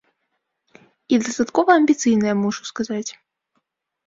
[1.13, 3.05] І дастаткова амбіцыйная, мушу сказаць.